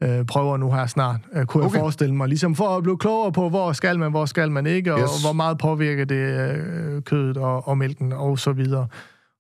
[0.04, 1.74] øh, prøver nu her snart, øh, kunne okay.
[1.76, 2.28] Jeg forestille mig.
[2.28, 5.24] Ligesom for at blive klogere på, hvor skal man, hvor skal man ikke, og Yes.
[5.24, 8.88] hvor meget påvirker det øh, kødet og, og mælken og så videre.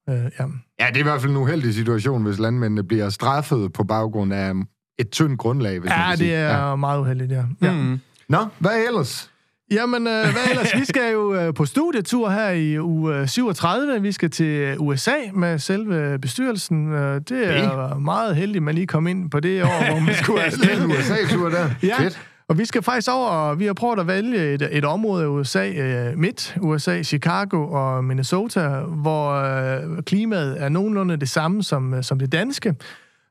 [0.10, 0.46] Øh, ja.
[0.80, 4.34] Ja, det er i hvert fald en uheldig situation, hvis landmændene bliver straffet på baggrund
[4.34, 4.54] af
[5.00, 6.28] et tyndt grundlag, hvis man ja, sige.
[6.30, 6.76] det er ja.
[6.76, 7.44] meget uheldigt, ja.
[7.62, 7.72] ja.
[7.72, 8.00] Mm.
[8.30, 9.32] Nå, hvad ellers?
[9.72, 10.76] Jamen, øh, hvad ellers?
[10.76, 14.02] Vi skal jo øh, på studietur her i uge 37.
[14.02, 16.94] Vi skal til USA med selve bestyrelsen.
[16.94, 20.16] Øh, det er meget heldigt, at man lige kom ind på det år, hvor man
[20.16, 20.84] skulle afsted.
[20.84, 21.70] en USA-tur der.
[21.84, 22.20] Ja, Fedt.
[22.48, 25.28] og vi skal faktisk over, og vi har prøvet at vælge et, et område af
[25.28, 31.94] USA, øh, midt USA, Chicago og Minnesota, hvor øh, klimaet er nogenlunde det samme som,
[31.94, 32.76] øh, som det danske.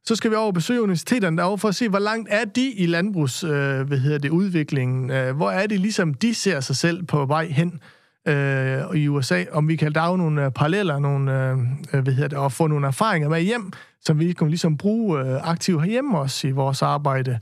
[0.07, 2.73] Så skal vi over og besøge universiteterne derovre for at se, hvor langt er de
[2.73, 5.11] i landbrugs, øh, hvad hedder det, udviklingen.
[5.11, 7.81] Øh, hvor er det ligesom, de ser sig selv på vej hen.
[8.29, 11.59] øh, i USA, om vi kan lave nogle øh, paralleller, nogle, øh,
[11.93, 15.21] øh, hvad hedder det, og få nogle erfaringer med hjem, som vi kan ligesom bruge
[15.21, 17.39] øh, aktivt herhjemme også i vores arbejde.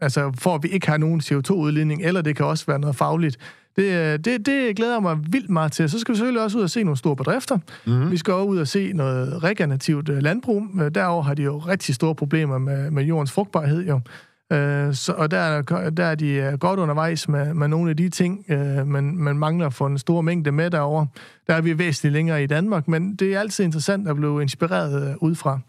[0.00, 3.38] Altså for at vi ikke har nogen CO2-udledning, eller det kan også være noget fagligt.
[3.76, 5.90] Det, det, det glæder mig vildt meget til.
[5.90, 7.58] Så skal vi selvfølgelig også ud og se nogle store bedrifter.
[7.86, 8.10] Mm-hmm.
[8.10, 10.62] Vi skal også ud og se noget regenerativt landbrug.
[10.94, 13.86] Derover har de jo rigtig store problemer med, med jordens frugtbarhed.
[13.86, 14.00] Jo.
[14.52, 18.44] Øh, så, og der, der er de godt undervejs med, med nogle af de ting,
[18.48, 21.06] øh, men man mangler for en stor mængde med derover.
[21.46, 25.10] Der er vi væsentligt længere i Danmark, men det er altid interessant at blive inspireret
[25.10, 25.60] øh, udefra.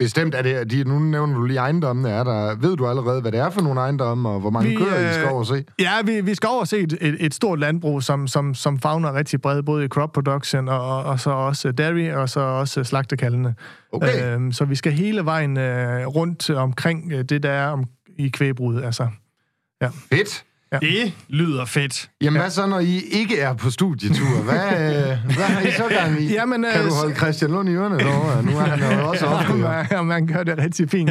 [0.00, 3.32] Bestemt er det, de, nu nævner du lige ejendommene, er der, ved du allerede, hvad
[3.32, 5.64] det er for nogle ejendomme, og hvor mange vi, køer I skal over se?
[5.78, 9.14] Ja, vi, vi skal over se et, et, et stort landbrug, som, som, som fagner
[9.14, 13.54] rigtig bredt, både i crop production, og, og så også dairy, og så også slagtekaldene.
[13.92, 14.34] Okay.
[14.34, 17.84] Øhm, så vi skal hele vejen øh, rundt omkring øh, det, der er om,
[18.18, 19.08] i kvægbrud, altså.
[19.82, 19.88] Ja.
[20.12, 20.44] Fedt.
[20.72, 20.78] Ja.
[20.78, 22.10] Det lyder fedt.
[22.20, 22.40] Jamen ja.
[22.42, 24.42] hvad så, når I ikke er på studietur?
[24.42, 26.32] Hvad, øh, hvad har I så gang i?
[26.32, 28.42] Jamen, kan du øh, holde Christian Lund i ørene derovre?
[28.42, 29.44] Nu er han jo også op.
[29.90, 31.10] Ja, man gør det rigtig fint.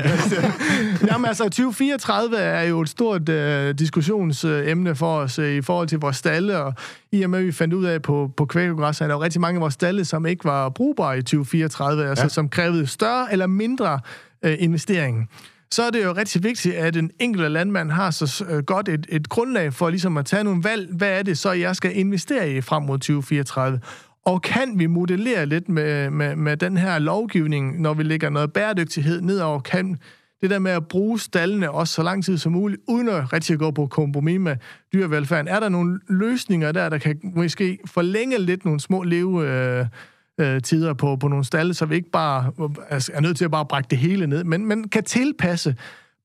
[1.11, 3.35] Jamen altså, 2034 er jo et stort uh,
[3.79, 6.73] diskussionsemne for os uh, i forhold til vores stalle, og
[7.11, 9.41] i og med, at vi fandt ud af på, på kvækogræs, at der var rigtig
[9.41, 12.29] mange af vores stalle, som ikke var brugbare i 2034, altså ja.
[12.29, 13.99] som krævede større eller mindre
[14.45, 15.29] uh, investering
[15.71, 19.05] så er det jo rigtig vigtigt, at en enkelt landmand har så øh, godt et,
[19.09, 20.89] et grundlag for ligesom at tage nogle valg.
[20.91, 23.79] Hvad er det så, jeg skal investere i frem mod 2034?
[24.25, 28.53] Og kan vi modellere lidt med, med, med den her lovgivning, når vi lægger noget
[28.53, 29.59] bæredygtighed nedover?
[29.59, 29.97] Kan
[30.41, 33.59] det der med at bruge stallene også så lang tid som muligt, uden at rigtig
[33.59, 34.55] gå på kompromis med
[34.93, 35.47] dyrevelfærden?
[35.47, 39.47] Er der nogle løsninger der, der kan måske forlænge lidt nogle små leve...
[39.47, 39.85] Øh,
[40.39, 42.51] øh, tider på, på nogle stalle, så vi ikke bare
[42.89, 45.75] altså, er nødt til at bare brække det hele ned, men, men kan tilpasse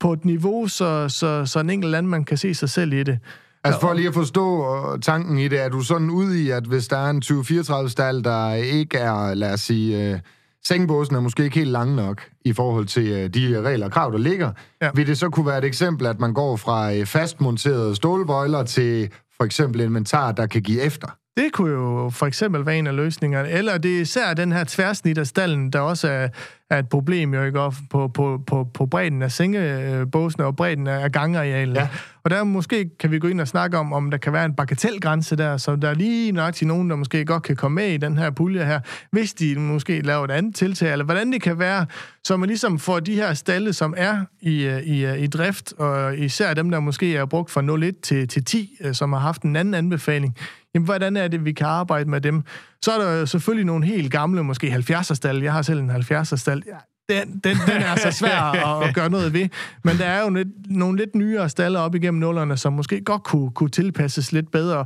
[0.01, 3.19] på et niveau, så, så, så en enkelt landmand kan se sig selv i det.
[3.65, 6.65] Altså for lige at forstå øh, tanken i det, er du sådan ude i, at
[6.65, 10.19] hvis der er en 20-34 stald, der ikke er, lad os sige, øh,
[10.65, 14.13] sengebåsen er måske ikke helt lang nok i forhold til øh, de regler og krav,
[14.13, 14.91] der ligger, ja.
[14.95, 19.11] vil det så kunne være et eksempel, at man går fra øh, fastmonterede stålbøjler til
[19.37, 21.09] for eksempel inventar, der kan give efter?
[21.37, 23.51] Det kunne jo for eksempel være en af løsningerne.
[23.51, 26.29] Eller det er især den her tværsnit af stallen, der også er,
[26.71, 31.13] er et problem jo ikke på, på, på, på bredden af sengebåsene og bredden af
[31.13, 31.77] gangarealen.
[31.77, 31.89] Ja.
[32.25, 34.55] Og der måske kan vi gå ind og snakke om, om der kan være en
[34.55, 37.89] bagatelgrænse der, så der er lige nok til nogen, der måske godt kan komme med
[37.89, 41.43] i den her pulje her, hvis de måske laver et andet tiltag, eller hvordan det
[41.43, 41.87] kan være,
[42.25, 46.55] så man ligesom får de her stalle, som er i, i, i drift, og især
[46.55, 49.57] dem, der måske er brugt fra 0,1 til, til 10, øh, som har haft en
[49.57, 50.37] anden anbefaling,
[50.75, 52.43] jamen, hvordan er det, vi kan arbejde med dem?
[52.83, 55.43] Så er der selvfølgelig nogle helt gamle, måske 70'er-stald.
[55.43, 56.63] Jeg har selv en 70'er-stald.
[57.09, 59.49] Den, den, den er så svær at, at gøre noget ved.
[59.85, 63.23] Men der er jo lidt, nogle lidt nyere staller op igennem nullerne, som måske godt
[63.23, 64.85] kunne, kunne tilpasses lidt bedre.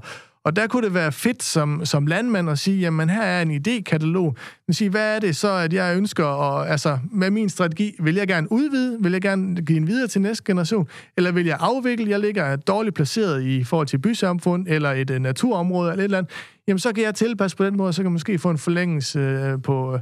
[0.49, 3.51] Og der kunne det være fedt som, som landmand at sige, jamen her er en
[3.51, 4.35] idékatalog.
[4.67, 8.15] Men sige, hvad er det så, at jeg ønsker, og altså med min strategi, vil
[8.15, 11.57] jeg gerne udvide, vil jeg gerne give en videre til næste generation, eller vil jeg
[11.61, 16.05] afvikle, jeg ligger dårligt placeret i forhold til bysamfund, eller et øh, naturområde, eller et
[16.05, 16.33] eller andet,
[16.69, 19.19] jamen så kan jeg tilpasse på den måde, så kan jeg måske få en forlængelse
[19.19, 19.99] øh, på,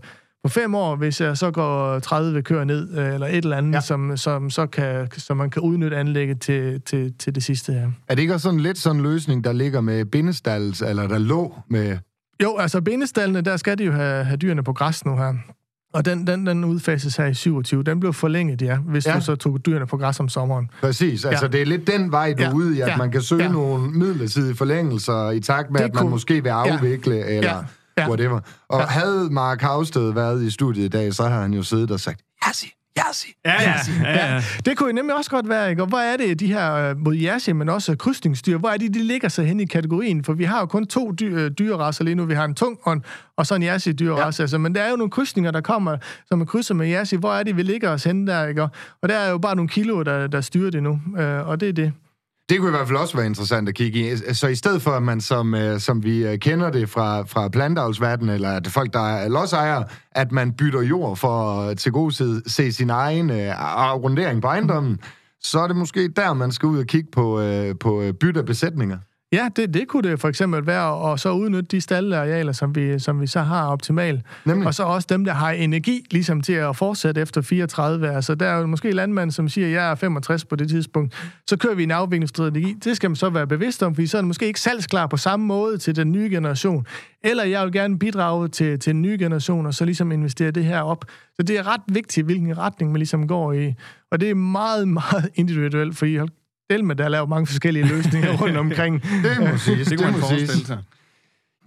[0.47, 3.75] på fem år, hvis jeg så går 30 kører ned, øh, eller et eller andet,
[3.75, 3.81] ja.
[3.81, 7.91] som, som, så kan, som man kan udnytte anlægget til, til, til det sidste her.
[8.09, 11.19] Er det ikke også sådan lidt sådan en løsning, der ligger med bindestalls, eller der
[11.19, 11.99] lå med...
[12.43, 15.35] Jo, altså bindestallene, der skal de jo have, have dyrene på græs nu her.
[15.95, 17.83] Og den, den, den udfases her i 27.
[17.83, 19.15] Den blev forlænget, ja, hvis ja.
[19.15, 20.71] du så tog dyrene på græs om sommeren.
[20.81, 21.25] Præcis.
[21.25, 21.53] Altså, ja.
[21.53, 22.53] det er lidt den vej, du er ja.
[22.53, 22.97] ude i, at ja.
[22.97, 23.53] man kan søge ja.
[23.53, 26.11] nogle midlertidige forlængelser i takt med, det at man kunne...
[26.11, 27.37] måske vil afvikle, ja.
[27.37, 27.57] eller...
[27.57, 27.63] Ja
[27.99, 28.09] ja.
[28.09, 28.41] whatever.
[28.69, 28.87] Og ja.
[28.87, 32.21] havde Mark Havsted været i studiet i dag, så har han jo siddet og sagt,
[32.47, 34.43] Jassi, Jassi, ja, ja, ja, ja.
[34.65, 35.83] Det kunne jo nemlig også godt være, ikke?
[35.83, 38.89] Og hvor er det, de her uh, mod Jassi, men også krydsningsdyr, hvor er de,
[38.89, 40.25] de ligger sig hen i kategorien?
[40.25, 42.25] For vi har jo kun to dy- øh, dyrerasser lige nu.
[42.25, 42.97] Vi har en tung og,
[43.37, 44.41] og så en Jassi dyrerasse.
[44.41, 44.45] Ja.
[44.45, 47.17] Altså, men der er jo nogle krydsninger, der kommer, som er krydser med Jassi.
[47.17, 48.63] Hvor er det, vi ligger os hen der, ikke?
[49.03, 51.01] Og der er jo bare nogle kilo, der, der styrer det nu.
[51.19, 51.93] Uh, og det er det.
[52.49, 54.17] Det kunne i hvert fald også være interessant at kigge i.
[54.35, 57.49] Så i stedet for, at man, som, øh, som vi øh, kender det fra, fra
[57.49, 62.11] plantavlsverdenen, eller at folk, der er lodsejere, at man bytter jord for at til god
[62.11, 64.99] tid se sin egen uh, arrondering på ejendommen,
[65.41, 68.99] så er det måske der, man skal ud og kigge på, øh, på bytte besætninger.
[69.33, 72.99] Ja, det, det kunne det for eksempel være, og så udnytte de staldarealer, som vi,
[72.99, 74.21] som vi så har optimalt.
[74.45, 74.67] Nemlig.
[74.67, 78.11] Og så også dem, der har energi ligesom til at fortsætte efter 34.
[78.11, 81.31] Altså, der er jo måske landmand, som siger, at jeg er 65 på det tidspunkt.
[81.51, 82.73] Så kører vi en afviklingsstrategi.
[82.85, 85.17] Det skal man så være bevidst om, fordi så er det måske ikke salgsklar på
[85.17, 86.87] samme måde til den nye generation.
[87.25, 90.65] Eller jeg vil gerne bidrage til, til den nye generation, og så ligesom investere det
[90.65, 91.05] her op.
[91.35, 93.75] Så det er ret vigtigt, hvilken retning man ligesom går i.
[94.11, 96.19] Og det er meget, meget individuelt, fordi
[96.71, 99.03] med, der laver mange forskellige løsninger rundt omkring.
[99.03, 99.79] det må sige.
[99.79, 100.79] Det, det kunne man forestille sig.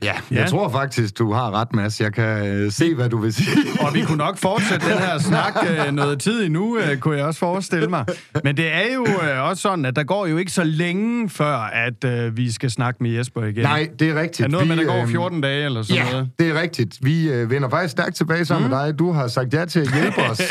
[0.04, 0.36] Ja, Ja.
[0.42, 2.02] jeg tror faktisk, du har ret, Mads.
[2.02, 3.48] Jeg kan øh, se, hvad du vil sige.
[3.88, 5.54] Og vi kunne nok fortsætte den her snak
[5.88, 8.06] øh, noget tid endnu, øh, kunne jeg også forestille mig.
[8.44, 11.56] Men det er jo øh, også sådan, at der går jo ikke så længe før,
[11.58, 13.64] at øh, vi skal snakke med Jesper igen.
[13.64, 14.46] Nej, det er rigtigt.
[14.46, 16.30] Er noget med, Vi, der går øhm, 14 dage eller sådan Ja, noget?
[16.40, 16.98] det er rigtigt.
[17.02, 18.76] Vi øh, vender faktisk stærkt tilbage sammen mm.
[18.78, 19.00] med dig.
[19.00, 20.42] Du har sagt ja til at hjælpe os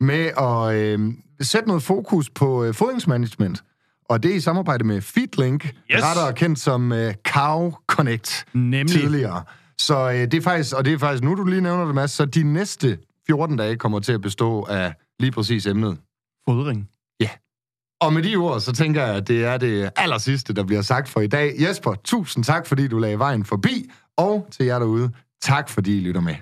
[0.00, 0.98] med at øh,
[1.40, 3.62] sætte noget fokus på øh, fodringsmanagement.
[4.08, 6.02] Og det er i samarbejde med Feedlink, Yes.
[6.04, 8.88] rettere kendt som øh, Cow Connect Nemlig.
[8.88, 9.42] tidligere.
[9.78, 12.10] Så øh, det er faktisk, og det er faktisk, nu du lige nævner det, Mads,
[12.10, 15.98] så de næste 14 dage kommer til at bestå af lige præcis emnet.
[16.48, 16.88] Fodring.
[18.00, 20.82] Og med de ord, så tænker jeg, at det er det aller sidste, der bliver
[20.82, 21.54] sagt for i dag.
[21.60, 23.90] Jesper, tusind tak, fordi du lagde vejen forbi.
[24.16, 25.10] Og til jer derude,
[25.42, 26.34] tak fordi I lytter med.